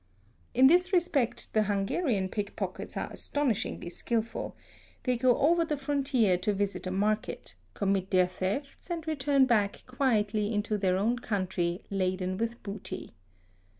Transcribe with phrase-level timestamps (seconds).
[0.55, 4.55] In this respect the Hungarian pickpockets are astonishingly skilful;
[5.03, 9.83] they go over the frontier to visit a market, commit their thefts, and return back
[9.85, 13.11] quietly into their own country laden with booty.